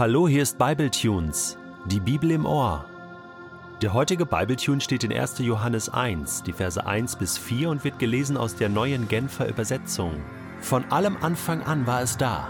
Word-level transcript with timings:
Hallo, 0.00 0.26
hier 0.26 0.42
ist 0.42 0.56
Bibletunes, 0.56 1.58
die 1.84 2.00
Bibel 2.00 2.30
im 2.30 2.46
Ohr. 2.46 2.86
Der 3.82 3.92
heutige 3.92 4.24
Bibletune 4.24 4.80
steht 4.80 5.04
in 5.04 5.12
1. 5.12 5.40
Johannes 5.40 5.90
1, 5.90 6.42
die 6.42 6.54
Verse 6.54 6.86
1 6.86 7.16
bis 7.16 7.36
4 7.36 7.68
und 7.68 7.84
wird 7.84 7.98
gelesen 7.98 8.38
aus 8.38 8.56
der 8.56 8.70
neuen 8.70 9.08
Genfer 9.08 9.46
Übersetzung. 9.46 10.14
Von 10.62 10.90
allem 10.90 11.18
Anfang 11.20 11.62
an 11.64 11.86
war 11.86 12.00
es 12.00 12.16
da. 12.16 12.48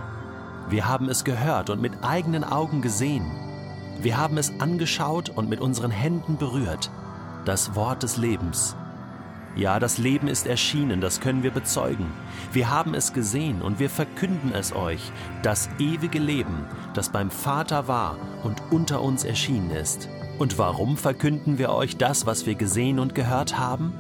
Wir 0.69 0.87
haben 0.87 1.09
es 1.09 1.25
gehört 1.25 1.71
und 1.71 1.83
mit 1.83 2.05
eigenen 2.05 2.45
Augen 2.45 2.83
gesehen. 2.83 3.29
Wir 4.01 4.17
haben 4.17 4.39
es 4.39 4.53
angeschaut 4.61 5.31
und 5.31 5.49
mit 5.49 5.61
unseren 5.61 5.91
Händen 5.91 6.37
berührt. 6.37 6.89
Das 7.47 7.75
Wort 7.75 8.05
des 8.05 8.17
Lebens. 8.17 8.77
Ja, 9.57 9.81
das 9.81 9.99
Leben 9.99 10.29
ist 10.29 10.47
erschienen, 10.47 11.01
das 11.01 11.21
können 11.21 11.43
wir 11.43 11.51
bezeugen. 11.51 12.07
Wir 12.53 12.71
haben 12.71 12.95
es 12.95 13.13
gesehen 13.13 13.63
und 13.63 13.79
wir 13.81 13.91
verkünden 13.91 14.53
es 14.55 14.73
euch, 14.73 15.13
das 15.43 15.69
ewige 15.79 16.21
Leben, 16.21 16.67
das 16.95 17.11
beim 17.11 17.31
Vater 17.31 17.89
war 17.89 18.17
und 18.45 18.63
unter 18.71 19.03
uns 19.03 19.25
erschienen 19.25 19.71
ist. 19.71 20.09
Und 20.39 20.57
warum 20.57 20.97
verkünden 20.97 21.59
wir 21.59 21.71
euch 21.71 21.97
das, 21.97 22.27
was 22.27 22.47
wir 22.47 22.55
gesehen 22.55 22.99
und 22.99 23.15
gehört 23.15 23.59
haben? 23.59 23.93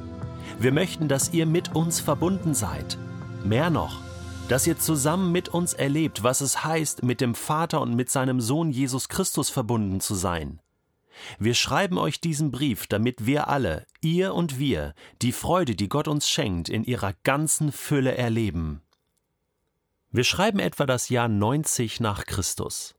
Wir 0.59 0.73
möchten, 0.73 1.09
dass 1.09 1.33
ihr 1.33 1.47
mit 1.47 1.74
uns 1.74 2.01
verbunden 2.01 2.55
seid. 2.55 2.96
Mehr 3.45 3.71
noch, 3.71 4.01
dass 4.48 4.66
ihr 4.66 4.79
zusammen 4.79 5.32
mit 5.32 5.48
uns 5.48 5.74
erlebt, 5.74 6.23
was 6.23 6.41
es 6.41 6.65
heißt, 6.65 7.02
mit 7.02 7.21
dem 7.21 7.35
Vater 7.35 7.80
und 7.80 7.95
mit 7.95 8.09
seinem 8.09 8.41
Sohn 8.41 8.71
Jesus 8.71 9.09
Christus 9.09 9.51
verbunden 9.51 10.01
zu 10.01 10.15
sein. 10.15 10.60
Wir 11.38 11.55
schreiben 11.55 11.98
euch 11.98 12.20
diesen 12.20 12.51
Brief, 12.51 12.87
damit 12.87 13.27
wir 13.27 13.48
alle, 13.48 13.87
ihr 14.01 14.34
und 14.34 14.59
wir, 14.59 14.95
die 15.23 15.33
Freude, 15.33 15.74
die 15.74 15.88
Gott 15.88 16.09
uns 16.09 16.29
schenkt, 16.29 16.69
in 16.69 16.84
ihrer 16.84 17.15
ganzen 17.23 17.73
Fülle 17.73 18.16
erleben. 18.16 18.83
Wir 20.10 20.24
schreiben 20.24 20.59
etwa 20.59 20.87
das 20.87 21.09
Jahr 21.09 21.29
90 21.29 22.01
nach 22.01 22.26
Christus. 22.26 22.95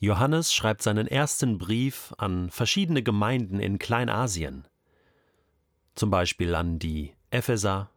Johannes 0.00 0.54
schreibt 0.54 0.82
seinen 0.82 1.06
ersten 1.06 1.58
Brief 1.58 2.14
an 2.16 2.50
verschiedene 2.50 3.02
Gemeinden 3.02 3.60
in 3.60 3.78
Kleinasien, 3.78 4.66
zum 5.94 6.10
Beispiel 6.10 6.54
an 6.54 6.78
die 6.78 7.12
Epheser, 7.30 7.90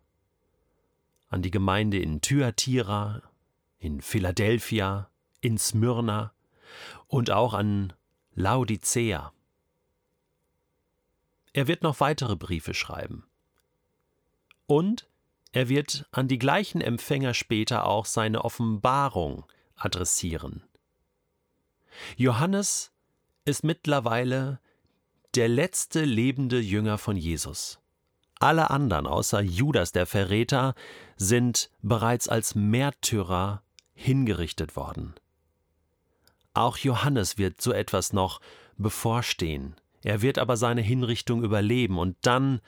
an 1.30 1.42
die 1.42 1.52
Gemeinde 1.52 2.00
in 2.00 2.20
Thyatira, 2.20 3.22
in 3.80 4.02
Philadelphia, 4.02 5.10
in 5.40 5.58
Smyrna 5.58 6.34
und 7.08 7.32
auch 7.32 7.54
an 7.54 7.94
Laodicea. 8.34 9.33
Er 11.54 11.68
wird 11.68 11.84
noch 11.84 12.00
weitere 12.00 12.36
Briefe 12.36 12.74
schreiben. 12.74 13.26
Und 14.66 15.08
er 15.52 15.70
wird 15.70 16.08
an 16.12 16.28
die 16.28 16.40
gleichen 16.40 16.82
Empfänger 16.82 17.36
später 17.36 17.86
auch 17.86 18.06
seine 18.06 18.44
Offenbarung 18.44 19.46
adressieren. 19.76 20.64
Johannes 22.18 22.92
ist 23.46 23.64
mittlerweile 23.64 24.60
der 25.36 25.48
letzte 25.48 26.04
lebende 26.04 26.60
Jünger 26.60 26.98
von 26.98 27.18
Jesus. 27.18 27.80
Alle 28.40 28.72
anderen 28.72 29.08
außer 29.08 29.42
Judas 29.42 29.92
der 29.92 30.06
Verräter 30.06 30.74
sind 31.18 31.70
bereits 31.82 32.28
als 32.28 32.56
Märtyrer 32.56 33.62
hingerichtet 33.94 34.76
worden. 34.76 35.14
Auch 36.54 36.78
Johannes 36.78 37.38
wird 37.38 37.62
so 37.62 37.72
etwas 37.72 38.12
noch 38.12 38.42
bevorstehen. 38.78 39.76
Er 40.04 40.22
wird 40.22 40.38
aber 40.38 40.58
seine 40.58 40.82
Hinrichtung 40.82 41.44
überleben 41.44 41.98
und 41.98 42.18
dann 42.22 42.62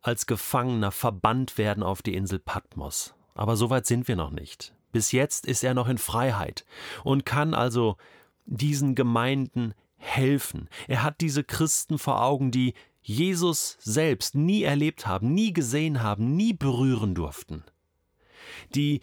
als 0.00 0.26
Gefangener 0.26 0.90
verbannt 0.92 1.58
werden 1.58 1.82
auf 1.82 2.02
die 2.02 2.14
Insel 2.14 2.38
Patmos. 2.38 3.14
Aber 3.34 3.56
so 3.56 3.70
weit 3.70 3.86
sind 3.86 4.08
wir 4.08 4.16
noch 4.16 4.30
nicht. 4.30 4.74
Bis 4.92 5.12
jetzt 5.12 5.46
ist 5.46 5.64
er 5.64 5.74
noch 5.74 5.88
in 5.88 5.98
Freiheit 5.98 6.64
und 7.04 7.26
kann 7.26 7.54
also 7.54 7.96
diesen 8.46 8.94
Gemeinden 8.94 9.74
helfen. 9.96 10.68
Er 10.86 11.02
hat 11.02 11.20
diese 11.20 11.44
Christen 11.44 11.98
vor 11.98 12.22
Augen, 12.22 12.50
die 12.50 12.74
Jesus 13.02 13.76
selbst 13.80 14.34
nie 14.34 14.62
erlebt 14.62 15.06
haben, 15.06 15.34
nie 15.34 15.52
gesehen 15.52 16.02
haben, 16.02 16.36
nie 16.36 16.52
berühren 16.52 17.14
durften, 17.14 17.64
die 18.74 19.00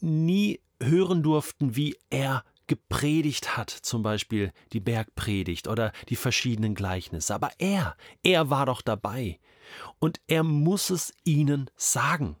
nie 0.00 0.60
hören 0.80 1.22
durften, 1.22 1.76
wie 1.76 1.96
er 2.10 2.44
gepredigt 2.72 3.58
hat, 3.58 3.68
zum 3.68 4.02
Beispiel 4.02 4.50
die 4.72 4.80
Bergpredigt 4.80 5.68
oder 5.68 5.92
die 6.08 6.16
verschiedenen 6.16 6.74
Gleichnisse. 6.74 7.34
Aber 7.34 7.50
er, 7.58 7.98
er 8.22 8.48
war 8.48 8.64
doch 8.64 8.80
dabei. 8.80 9.38
Und 9.98 10.22
er 10.26 10.42
muss 10.42 10.88
es 10.88 11.12
ihnen 11.22 11.70
sagen. 11.76 12.34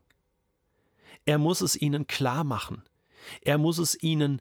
Er 1.26 1.36
muss 1.36 1.60
es 1.60 1.76
ihnen 1.76 2.06
klar 2.06 2.44
machen. 2.44 2.82
Er 3.42 3.58
muss 3.58 3.76
es 3.76 4.02
ihnen 4.02 4.40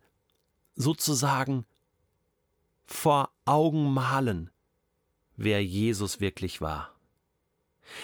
sozusagen 0.75 1.65
vor 2.85 3.29
Augen 3.43 3.93
malen, 3.93 4.49
wer 5.35 5.61
Jesus 5.61 6.21
wirklich 6.21 6.61
war. 6.61 6.95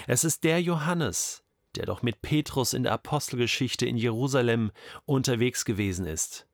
Es 0.08 0.26
ist 0.26 0.44
der 0.44 0.62
Johannes, 0.62 1.42
der 1.76 1.86
doch 1.86 2.02
mit 2.02 2.22
Petrus 2.22 2.74
in 2.74 2.84
der 2.84 2.92
Apostelgeschichte 2.92 3.86
in 3.86 3.96
Jerusalem 3.96 4.72
unterwegs 5.06 5.64
gewesen 5.64 6.06
ist 6.06 6.48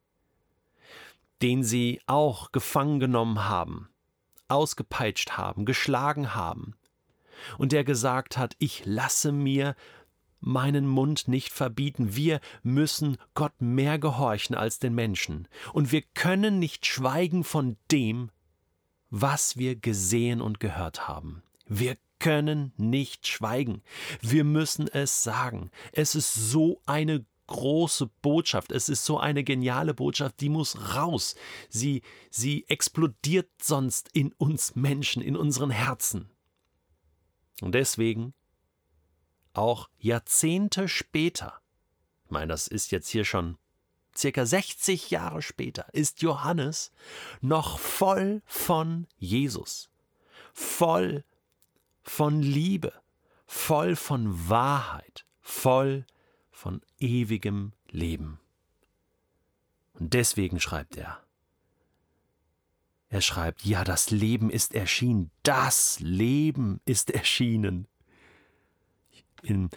den 1.44 1.64
sie 1.64 2.02
auch 2.08 2.52
gefangen 2.52 3.00
genommen 3.00 3.44
haben, 3.44 3.90
ausgepeitscht 4.48 5.34
haben, 5.34 5.66
geschlagen 5.66 6.34
haben, 6.34 6.76
und 7.58 7.74
der 7.74 7.84
gesagt 7.84 8.38
hat, 8.38 8.56
ich 8.60 8.86
lasse 8.86 9.34
mir 9.34 9.76
meinen 10.40 10.88
Mund 10.88 11.28
nicht 11.28 11.52
verbieten, 11.52 12.16
wir 12.16 12.40
müssen 12.64 13.18
Gott 13.34 13.54
mehr 13.60 14.00
gehorchen 14.00 14.56
als 14.56 14.80
den 14.80 14.96
Menschen, 14.96 15.50
und 15.74 15.92
wir 15.92 16.02
können 16.14 16.60
nicht 16.60 16.86
schweigen 16.86 17.44
von 17.44 17.78
dem, 17.92 18.32
was 19.10 19.58
wir 19.58 19.76
gesehen 19.76 20.42
und 20.42 20.60
gehört 20.60 21.08
haben. 21.08 21.44
Wir 21.68 21.98
können 22.20 22.72
nicht 22.78 23.28
schweigen. 23.28 23.84
Wir 24.22 24.46
müssen 24.46 24.88
es 24.88 25.24
sagen. 25.24 25.72
Es 25.92 26.16
ist 26.16 26.34
so 26.34 26.82
eine 26.86 27.26
große 27.54 28.08
Botschaft. 28.22 28.72
Es 28.72 28.90
ist 28.90 29.06
so 29.06 29.20
eine 29.20 29.44
geniale 29.44 29.94
Botschaft, 29.94 30.42
die 30.42 30.50
muss 30.50 30.96
raus. 30.96 31.36
Sie, 31.70 32.02
sie 32.30 32.66
explodiert 32.68 33.50
sonst 33.62 34.10
in 34.14 34.34
uns 34.34 34.76
Menschen, 34.76 35.22
in 35.22 35.38
unseren 35.38 35.70
Herzen. 35.70 36.30
Und 37.62 37.76
deswegen, 37.76 38.34
auch 39.54 39.90
Jahrzehnte 40.00 40.88
später, 40.88 41.62
ich 42.26 42.32
meine, 42.32 42.48
das 42.48 42.68
ist 42.68 42.92
jetzt 42.92 43.10
hier 43.10 43.24
schon 43.24 43.58
circa 44.16 44.46
60 44.46 45.12
Jahre 45.12 45.42
später, 45.42 45.86
ist 45.94 46.22
Johannes 46.22 46.92
noch 47.42 47.80
voll 47.80 48.42
von 48.46 49.08
Jesus, 49.18 49.90
voll 50.54 51.24
von 52.02 52.42
Liebe, 52.42 52.94
voll 53.46 53.96
von 53.96 54.50
Wahrheit, 54.50 55.26
voll 55.42 56.06
von 56.54 56.82
ewigem 57.00 57.74
Leben. 57.90 58.40
Und 59.94 60.14
deswegen 60.14 60.60
schreibt 60.60 60.96
er. 60.96 61.22
Er 63.10 63.22
schreibt, 63.22 63.66
ja, 63.66 63.84
das 63.84 64.10
Leben 64.10 64.50
ist 64.50 64.74
erschienen, 64.74 65.30
das 65.44 66.00
Leben 66.00 66.80
ist 66.86 67.12
erschienen. 67.12 67.88
Im 69.44 69.70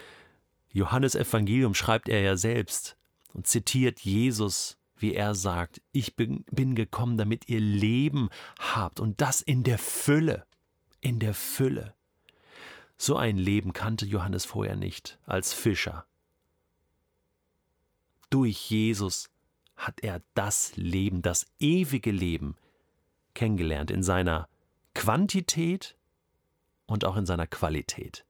Johannesevangelium 0.70 1.74
schreibt 1.74 2.08
er 2.08 2.20
ja 2.20 2.36
selbst 2.36 2.96
und 3.34 3.46
zitiert 3.46 4.00
Jesus, 4.00 4.78
wie 4.96 5.14
er 5.14 5.34
sagt, 5.34 5.82
ich 5.92 6.16
bin, 6.16 6.44
bin 6.50 6.74
gekommen, 6.74 7.18
damit 7.18 7.48
ihr 7.48 7.60
Leben 7.60 8.30
habt 8.58 9.00
und 9.00 9.20
das 9.20 9.42
in 9.42 9.64
der 9.64 9.78
Fülle, 9.78 10.46
in 11.00 11.18
der 11.18 11.34
Fülle. 11.34 11.94
So 12.96 13.16
ein 13.16 13.36
Leben 13.36 13.74
kannte 13.74 14.06
Johannes 14.06 14.46
vorher 14.46 14.76
nicht 14.76 15.18
als 15.26 15.52
Fischer, 15.52 16.06
durch 18.30 18.70
Jesus 18.70 19.30
hat 19.76 20.00
er 20.00 20.22
das 20.34 20.74
Leben, 20.76 21.22
das 21.22 21.46
ewige 21.58 22.10
Leben 22.10 22.56
kennengelernt 23.34 23.90
in 23.90 24.02
seiner 24.02 24.48
Quantität 24.94 25.96
und 26.86 27.04
auch 27.04 27.16
in 27.16 27.26
seiner 27.26 27.46
Qualität. 27.46 28.24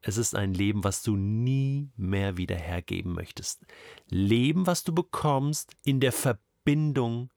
Es 0.00 0.16
ist 0.16 0.34
ein 0.34 0.52
Leben, 0.52 0.84
was 0.84 1.02
du 1.02 1.16
nie 1.16 1.90
mehr 1.96 2.36
wieder 2.36 2.56
hergeben 2.56 3.12
möchtest. 3.12 3.64
Leben, 4.08 4.66
was 4.66 4.84
du 4.84 4.92
bekommst 4.92 5.76
in 5.84 6.00
der 6.00 6.12
Verbindung 6.12 7.30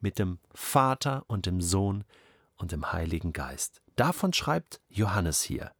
mit 0.00 0.18
dem 0.18 0.38
Vater 0.54 1.24
und 1.28 1.46
dem 1.46 1.60
Sohn 1.60 2.04
und 2.56 2.72
dem 2.72 2.92
Heiligen 2.92 3.32
Geist. 3.32 3.82
Davon 3.96 4.32
schreibt 4.32 4.80
Johannes 4.88 5.42
hier 5.42 5.72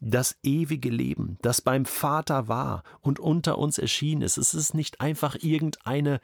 das 0.00 0.36
ewige 0.42 0.90
Leben, 0.90 1.38
das 1.42 1.60
beim 1.60 1.84
Vater 1.84 2.48
war 2.48 2.82
und 3.00 3.20
unter 3.20 3.58
uns 3.58 3.78
erschienen 3.78 4.22
ist. 4.22 4.36
Es 4.36 4.54
ist 4.54 4.74
nicht 4.74 5.00
einfach 5.00 5.36
irgendeine 5.40 6.20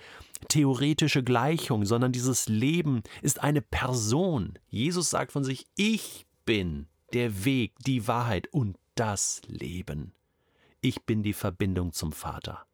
theoretische 0.48 1.22
Gleichung, 1.22 1.84
sondern 1.84 2.12
dieses 2.12 2.48
Leben 2.48 3.02
ist 3.22 3.42
eine 3.42 3.62
Person. 3.62 4.58
Jesus 4.68 5.10
sagt 5.10 5.32
von 5.32 5.44
sich, 5.44 5.66
ich 5.76 6.26
bin 6.44 6.86
der 7.12 7.44
Weg, 7.44 7.74
die 7.86 8.06
Wahrheit 8.06 8.48
und 8.52 8.76
das 8.94 9.42
Leben. 9.46 10.12
Ich 10.80 11.02
bin 11.02 11.22
die 11.22 11.32
Verbindung 11.32 11.92
zum 11.92 12.12
Vater. 12.12 12.66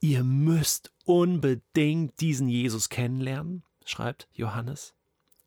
Ihr 0.00 0.24
müsst 0.24 0.92
unbedingt 1.04 2.20
diesen 2.20 2.48
Jesus 2.48 2.88
kennenlernen, 2.88 3.62
schreibt 3.84 4.28
Johannes, 4.32 4.94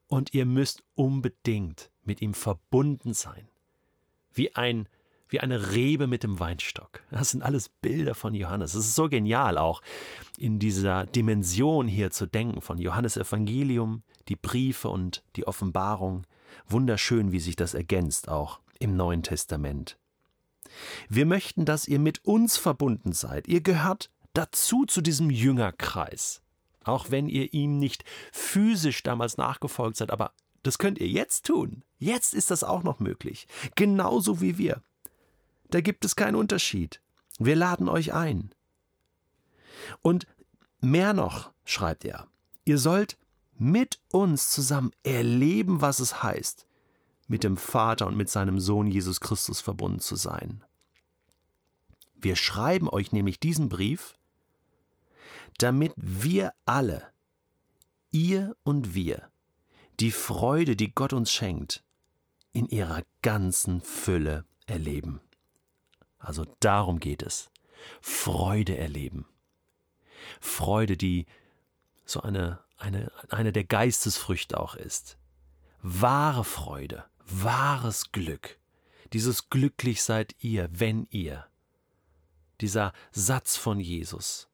und 0.07 0.33
ihr 0.36 0.45
müsst 0.45 0.83
unbedingt 0.94 1.89
mit 2.03 2.21
ihm 2.21 2.36
verbunden 2.36 3.13
sein, 3.13 3.47
wie 4.33 4.56
ein 4.56 4.88
wie 5.33 5.39
eine 5.39 5.71
Rebe 5.71 6.06
mit 6.06 6.21
dem 6.21 6.39
Weinstock. 6.39 7.01
Das 7.09 7.31
sind 7.31 7.41
alles 7.41 7.68
Bilder 7.68 8.13
von 8.13 8.35
Johannes. 8.35 8.75
Es 8.75 8.85
ist 8.85 8.95
so 8.95 9.09
genial 9.09 9.57
auch 9.57 9.81
in 10.38 10.59
dieser 10.59 11.07
Dimension 11.07 11.88
hier 11.88 12.12
zu 12.12 12.27
denken 12.27 12.62
von 12.62 12.77
Johannes 12.77 13.18
Evangelium, 13.18 14.03
die 14.27 14.35
Briefe 14.35 14.89
und 14.89 15.24
die 15.35 15.47
Offenbarung. 15.47 16.27
Wunderschön, 16.68 17.31
wie 17.31 17.39
sich 17.39 17.56
das 17.56 17.74
ergänzt 17.74 18.30
auch 18.30 18.59
im 18.77 18.95
Neuen 18.95 19.24
Testament. 19.24 19.97
Wir 21.09 21.25
möchten, 21.25 21.65
dass 21.65 21.88
ihr 21.88 22.00
mit 22.00 22.24
uns 22.25 22.57
verbunden 22.57 23.12
seid. 23.12 23.47
Ihr 23.47 23.62
gehört 23.62 24.12
dazu 24.33 24.86
zu 24.86 25.01
diesem 25.01 25.31
Jüngerkreis. 25.31 26.41
Auch 26.83 27.09
wenn 27.09 27.27
ihr 27.27 27.53
ihm 27.53 27.79
nicht 27.79 28.03
physisch 28.31 29.01
damals 29.01 29.38
nachgefolgt 29.38 29.97
seid, 29.97 30.12
aber 30.12 30.33
das 30.63 30.77
könnt 30.77 31.00
ihr 31.00 31.07
jetzt 31.07 31.45
tun. 31.45 31.83
Jetzt 32.00 32.33
ist 32.33 32.51
das 32.51 32.63
auch 32.63 32.83
noch 32.83 33.00
möglich. 33.00 33.48
Genauso 33.75 34.42
wie 34.42 34.57
wir. 34.57 34.81
Da 35.69 35.81
gibt 35.81 36.06
es 36.06 36.15
keinen 36.15 36.36
Unterschied. 36.36 37.01
Wir 37.39 37.56
laden 37.56 37.89
euch 37.89 38.13
ein. 38.13 38.51
Und 40.01 40.25
mehr 40.80 41.13
noch, 41.13 41.51
schreibt 41.65 42.06
er, 42.06 42.27
ihr 42.65 42.77
sollt 42.77 43.18
mit 43.57 44.00
uns 44.12 44.50
zusammen 44.50 44.92
erleben, 45.04 45.81
was 45.81 46.00
es 46.00 46.24
heißt, 46.24 46.65
mit 47.27 47.44
dem 47.44 47.57
Vater 47.57 48.07
und 48.07 48.15
mit 48.15 48.30
seinem 48.30 48.60
Sohn 48.60 48.88
Jesus 48.88 49.19
Christus 49.19 49.62
verbunden 49.62 50.00
zu 50.00 50.15
sein. 50.15 50.63
Wir 52.15 52.36
schreiben 52.36 52.88
euch 52.89 53.12
nämlich 53.12 53.39
diesen 53.39 53.69
Brief, 53.69 54.15
damit 55.57 55.94
wir 55.95 56.54
alle, 56.65 57.04
ihr 58.12 58.56
und 58.63 58.95
wir, 58.95 59.30
die 60.00 60.12
Freude, 60.12 60.75
die 60.75 60.94
Gott 60.94 61.13
uns 61.13 61.31
schenkt, 61.31 61.84
in 62.51 62.68
ihrer 62.68 63.04
ganzen 63.22 63.81
Fülle 63.81 64.45
erleben. 64.66 65.22
Also 66.19 66.45
darum 66.60 67.00
geht 67.00 67.24
es. 67.24 67.50
Freude 68.01 68.78
erleben. 68.78 69.25
Freude, 70.40 70.95
die 70.95 71.25
so 72.06 72.22
eine, 72.22 72.60
eine, 72.78 73.12
eine 73.30 73.51
der 73.51 73.66
Geistesfrüchte 73.66 74.60
auch 74.60 74.75
ist. 74.75 75.18
Wahre 75.81 76.44
Freude, 76.44 77.06
wahres 77.25 78.12
Glück. 78.12 78.57
Dieses 79.12 79.50
glücklich 79.50 80.01
seid 80.04 80.36
ihr, 80.39 80.69
wenn 80.72 81.07
ihr. 81.10 81.46
Dieser 82.62 82.94
Satz 83.12 83.57
von 83.57 83.80
Jesus 83.80 84.48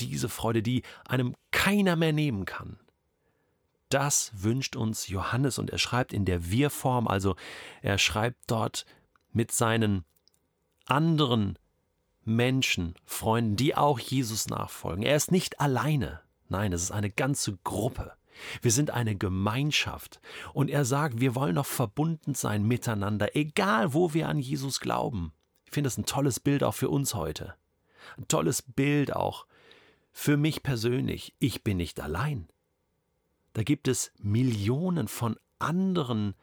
diese 0.00 0.28
Freude, 0.28 0.62
die 0.62 0.82
einem 1.06 1.34
keiner 1.50 1.96
mehr 1.96 2.12
nehmen 2.12 2.44
kann. 2.44 2.78
Das 3.94 4.32
wünscht 4.34 4.74
uns 4.74 5.06
Johannes 5.06 5.56
und 5.60 5.70
er 5.70 5.78
schreibt 5.78 6.12
in 6.12 6.24
der 6.24 6.50
Wir-Form, 6.50 7.06
also 7.06 7.36
er 7.80 7.96
schreibt 7.98 8.50
dort 8.50 8.86
mit 9.32 9.52
seinen 9.52 10.04
anderen 10.86 11.60
Menschen, 12.24 12.96
Freunden, 13.04 13.54
die 13.54 13.76
auch 13.76 14.00
Jesus 14.00 14.48
nachfolgen. 14.48 15.04
Er 15.04 15.14
ist 15.14 15.30
nicht 15.30 15.60
alleine. 15.60 16.20
Nein, 16.48 16.72
es 16.72 16.82
ist 16.82 16.90
eine 16.90 17.08
ganze 17.08 17.56
Gruppe. 17.62 18.14
Wir 18.62 18.72
sind 18.72 18.90
eine 18.90 19.14
Gemeinschaft. 19.14 20.20
Und 20.54 20.70
er 20.70 20.84
sagt, 20.84 21.20
wir 21.20 21.36
wollen 21.36 21.54
noch 21.54 21.64
verbunden 21.64 22.34
sein 22.34 22.64
miteinander, 22.64 23.36
egal 23.36 23.94
wo 23.94 24.12
wir 24.12 24.28
an 24.28 24.40
Jesus 24.40 24.80
glauben. 24.80 25.32
Ich 25.66 25.70
finde 25.70 25.86
das 25.86 25.98
ein 25.98 26.04
tolles 26.04 26.40
Bild 26.40 26.64
auch 26.64 26.74
für 26.74 26.88
uns 26.88 27.14
heute. 27.14 27.54
Ein 28.16 28.26
tolles 28.26 28.60
Bild 28.60 29.14
auch 29.14 29.46
für 30.10 30.36
mich 30.36 30.64
persönlich, 30.64 31.32
ich 31.38 31.62
bin 31.62 31.76
nicht 31.76 32.00
allein. 32.00 32.48
Da 33.54 33.62
gibt 33.62 33.88
es 33.88 34.12
Millionen 34.18 35.08
von 35.08 35.36
anderen 35.58 36.34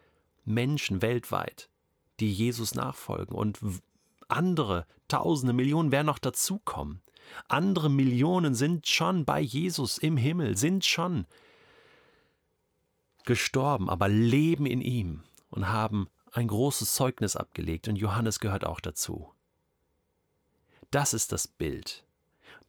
Menschen 0.43 1.01
weltweit, 1.01 1.69
die 2.19 2.31
Jesus 2.31 2.73
nachfolgen 2.73 3.35
und 3.35 3.59
andere 4.27 4.87
Tausende, 5.07 5.53
Millionen 5.53 5.91
werden 5.91 6.07
noch 6.07 6.19
dazukommen. 6.19 7.01
Andere 7.49 7.89
Millionen 7.89 8.55
sind 8.55 8.87
schon 8.87 9.25
bei 9.25 9.41
Jesus 9.41 9.97
im 9.97 10.15
Himmel, 10.15 10.55
sind 10.57 10.85
schon 10.85 11.27
gestorben, 13.25 13.89
aber 13.89 14.07
leben 14.07 14.65
in 14.65 14.81
ihm 14.81 15.23
und 15.49 15.67
haben 15.67 16.07
ein 16.31 16.47
großes 16.47 16.93
Zeugnis 16.93 17.35
abgelegt 17.35 17.89
und 17.89 17.97
Johannes 17.97 18.39
gehört 18.39 18.65
auch 18.65 18.79
dazu. 18.79 19.33
Das 20.91 21.13
ist 21.13 21.33
das 21.33 21.47
Bild 21.47 22.05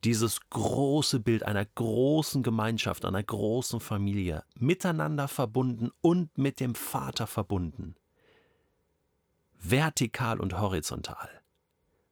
dieses 0.05 0.41
große 0.51 1.21
Bild 1.21 1.45
einer 1.45 1.65
großen 1.65 2.43
Gemeinschaft, 2.43 3.05
einer 3.05 3.23
großen 3.23 3.81
Familie, 3.81 4.45
miteinander 4.55 5.29
verbunden 5.29 5.91
und 6.01 6.37
mit 6.37 6.61
dem 6.61 6.75
Vater 6.75 7.27
verbunden. 7.27 7.95
Vertikal 9.59 10.41
und 10.41 10.59
horizontal. 10.59 11.31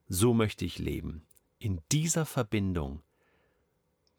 So 0.07 0.33
möchte 0.33 0.63
ich 0.65 0.79
leben. 0.79 1.25
In 1.59 1.81
dieser 1.91 2.25
Verbindung 2.25 3.01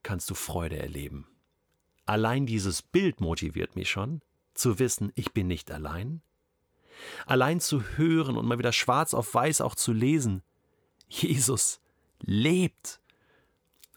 kannst 0.03 0.29
du 0.31 0.35
Freude 0.35 0.79
erleben. 0.79 1.27
Allein 2.05 2.47
dieses 2.47 2.83
Bild 2.83 3.21
motiviert 3.21 3.77
mich 3.77 3.91
schon, 3.91 4.21
zu 4.55 4.79
wissen, 4.79 5.13
ich 5.15 5.33
bin 5.33 5.47
nicht 5.47 5.71
allein. 5.71 6.21
Allein 7.27 7.61
zu 7.61 7.83
hören 7.97 8.37
und 8.37 8.47
mal 8.47 8.59
wieder 8.59 8.73
schwarz 8.73 9.15
auf 9.15 9.35
weiß 9.35 9.61
auch 9.63 9.75
zu 9.75 9.93
lesen, 9.93 10.43
Jesus 11.09 11.81
lebt 12.21 13.02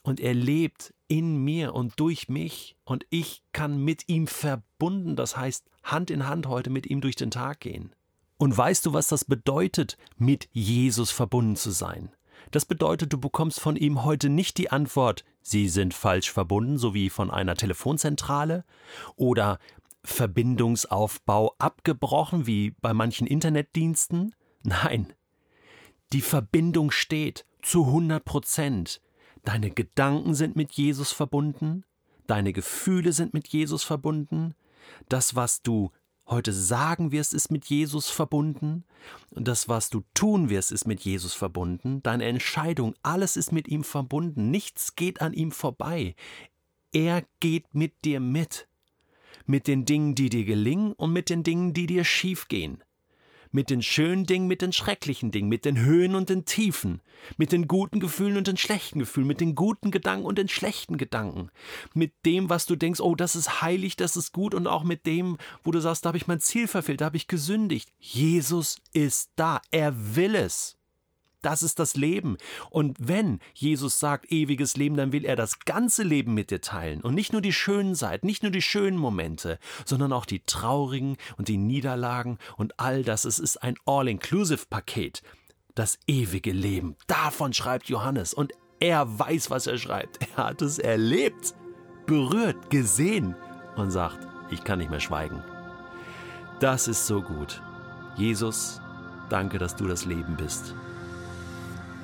und 0.05 0.19
er 0.19 0.35
lebt 0.35 0.93
in 1.07 1.43
mir 1.43 1.73
und 1.73 1.99
durch 1.99 2.29
mich 2.29 2.75
und 2.83 3.07
ich 3.09 3.41
kann 3.53 3.83
mit 3.83 4.07
ihm 4.07 4.27
verbunden, 4.27 5.15
das 5.15 5.35
heißt 5.35 5.67
Hand 5.83 6.11
in 6.11 6.27
Hand 6.27 6.45
heute 6.47 6.69
mit 6.69 6.85
ihm 6.85 7.01
durch 7.01 7.15
den 7.15 7.31
Tag 7.31 7.59
gehen. 7.59 7.91
Und 8.37 8.55
weißt 8.55 8.85
du, 8.85 8.93
was 8.93 9.07
das 9.07 9.25
bedeutet, 9.25 9.97
mit 10.17 10.47
Jesus 10.51 11.09
verbunden 11.09 11.55
zu 11.55 11.71
sein? 11.71 12.11
Das 12.51 12.65
bedeutet, 12.65 13.13
du 13.13 13.17
bekommst 13.17 13.59
von 13.59 13.75
ihm 13.75 14.03
heute 14.03 14.29
nicht 14.29 14.59
die 14.59 14.69
Antwort, 14.69 15.25
Sie 15.41 15.67
sind 15.67 15.95
falsch 15.95 16.31
verbunden, 16.31 16.77
so 16.77 16.93
wie 16.93 17.09
von 17.09 17.31
einer 17.31 17.55
Telefonzentrale, 17.55 18.63
oder 19.15 19.57
Verbindungsaufbau 20.03 21.55
abgebrochen, 21.57 22.45
wie 22.45 22.75
bei 22.79 22.93
manchen 22.93 23.25
Internetdiensten. 23.25 24.35
Nein, 24.61 25.13
die 26.13 26.21
Verbindung 26.21 26.91
steht 26.91 27.45
zu 27.63 27.85
100 27.85 28.23
Prozent. 28.23 29.01
Deine 29.45 29.69
Gedanken 29.69 30.33
sind 30.33 30.55
mit 30.55 30.71
Jesus 30.73 31.11
verbunden, 31.11 31.85
deine 32.25 32.51
Gefühle 32.51 33.13
sind 33.13 33.33
mit 33.33 33.47
Jesus 33.47 33.83
verbunden, 33.83 34.55
das, 35.07 35.35
was 35.35 35.61
du 35.61 35.91
heute 36.27 36.51
sagen 36.51 37.11
wirst, 37.11 37.35
ist 37.35 37.51
mit 37.51 37.65
Jesus 37.65 38.09
verbunden, 38.09 38.83
und 39.29 39.47
das, 39.47 39.69
was 39.69 39.91
du 39.91 40.03
tun 40.15 40.49
wirst, 40.49 40.71
ist 40.71 40.87
mit 40.87 41.01
Jesus 41.01 41.35
verbunden, 41.35 42.01
deine 42.01 42.25
Entscheidung, 42.25 42.95
alles 43.03 43.37
ist 43.37 43.51
mit 43.51 43.67
ihm 43.67 43.83
verbunden, 43.83 44.49
nichts 44.49 44.95
geht 44.95 45.21
an 45.21 45.33
ihm 45.33 45.51
vorbei. 45.51 46.15
Er 46.91 47.23
geht 47.39 47.75
mit 47.75 48.03
dir 48.03 48.19
mit, 48.19 48.67
mit 49.45 49.67
den 49.67 49.85
Dingen, 49.85 50.15
die 50.15 50.29
dir 50.29 50.45
gelingen 50.45 50.93
und 50.93 51.13
mit 51.13 51.29
den 51.29 51.43
Dingen, 51.43 51.73
die 51.73 51.85
dir 51.85 52.03
schief 52.03 52.47
gehen 52.47 52.83
mit 53.55 53.69
den 53.69 53.81
schönen 53.81 54.25
Dingen, 54.25 54.47
mit 54.47 54.61
den 54.61 54.73
schrecklichen 54.73 55.31
Dingen, 55.31 55.49
mit 55.49 55.65
den 55.65 55.79
Höhen 55.79 56.13
und 56.13 56.29
den 56.29 56.45
Tiefen, 56.45 57.01
mit 57.37 57.53
den 57.53 57.67
guten 57.67 57.99
Gefühlen 57.99 58.37
und 58.37 58.47
den 58.47 58.57
schlechten 58.57 58.99
Gefühlen, 58.99 59.27
mit 59.27 59.39
den 59.39 59.55
guten 59.55 59.89
Gedanken 59.91 60.27
und 60.27 60.37
den 60.37 60.49
schlechten 60.49 60.97
Gedanken, 60.97 61.49
mit 61.93 62.13
dem, 62.25 62.49
was 62.49 62.65
du 62.65 62.75
denkst, 62.75 62.99
oh, 62.99 63.15
das 63.15 63.35
ist 63.35 63.61
heilig, 63.61 63.95
das 63.95 64.17
ist 64.17 64.33
gut 64.33 64.53
und 64.53 64.67
auch 64.67 64.83
mit 64.83 65.05
dem, 65.05 65.37
wo 65.63 65.71
du 65.71 65.79
sagst, 65.79 66.05
da 66.05 66.09
habe 66.09 66.17
ich 66.17 66.27
mein 66.27 66.41
Ziel 66.41 66.67
verfehlt, 66.67 67.01
da 67.01 67.05
habe 67.05 67.17
ich 67.17 67.27
gesündigt. 67.27 67.91
Jesus 67.97 68.77
ist 68.93 69.31
da, 69.37 69.61
er 69.71 70.15
will 70.15 70.35
es. 70.35 70.77
Das 71.45 71.61
ist 71.61 71.77
das 71.77 71.95
Leben. 71.95 72.37
Und 72.71 72.97
wenn 72.99 73.39
Jesus 73.53 73.99
sagt 73.99 74.31
ewiges 74.31 74.77
Leben, 74.77 74.95
dann 74.97 75.11
will 75.11 75.25
er 75.25 75.35
das 75.35 75.59
ganze 75.59 76.01
Leben 76.01 76.33
mit 76.33 76.49
dir 76.49 76.59
teilen. 76.59 77.01
Und 77.01 77.13
nicht 77.13 77.33
nur 77.33 77.41
die 77.41 77.53
schönen 77.53 77.93
Seiten, 77.93 78.25
nicht 78.25 78.41
nur 78.41 78.51
die 78.51 78.63
schönen 78.63 78.97
Momente, 78.97 79.59
sondern 79.85 80.11
auch 80.11 80.25
die 80.25 80.39
traurigen 80.39 81.17
und 81.37 81.47
die 81.47 81.57
Niederlagen 81.57 82.39
und 82.57 82.79
all 82.79 83.03
das. 83.03 83.25
Es 83.25 83.37
ist 83.37 83.61
ein 83.61 83.75
All-Inclusive-Paket. 83.85 85.21
Das 85.75 85.99
ewige 86.07 86.51
Leben. 86.51 86.95
Davon 87.05 87.53
schreibt 87.53 87.89
Johannes. 87.89 88.33
Und 88.33 88.51
er 88.79 89.19
weiß, 89.19 89.51
was 89.51 89.67
er 89.67 89.77
schreibt. 89.77 90.17
Er 90.35 90.45
hat 90.45 90.63
es 90.63 90.79
erlebt, 90.79 91.53
berührt, 92.07 92.71
gesehen 92.71 93.35
und 93.75 93.91
sagt, 93.91 94.27
ich 94.49 94.63
kann 94.63 94.79
nicht 94.79 94.89
mehr 94.89 94.99
schweigen. 94.99 95.43
Das 96.59 96.87
ist 96.87 97.05
so 97.05 97.21
gut. 97.21 97.61
Jesus, 98.15 98.81
danke, 99.29 99.59
dass 99.59 99.75
du 99.75 99.87
das 99.87 100.05
Leben 100.05 100.35
bist. 100.37 100.73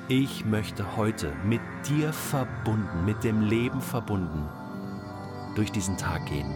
Ich 0.08 0.44
möchte 0.44 0.96
heute 0.96 1.32
mit 1.44 1.60
dir 1.88 2.12
verbunden, 2.12 3.04
mit 3.04 3.22
dem 3.22 3.40
Leben 3.40 3.80
verbunden, 3.80 4.48
durch 5.54 5.70
diesen 5.70 5.96
Tag 5.96 6.26
gehen. 6.26 6.50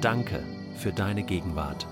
Danke 0.00 0.42
für 0.74 0.90
deine 0.90 1.22
Gegenwart. 1.22 1.86